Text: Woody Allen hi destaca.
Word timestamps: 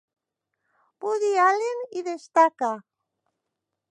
Woody 1.03 1.29
Allen 1.43 1.85
hi 1.97 2.03
destaca. 2.09 2.73